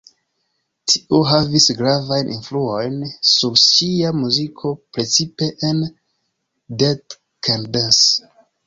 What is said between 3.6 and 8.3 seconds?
ŝia muziko, precipe en "Dead Can Dance".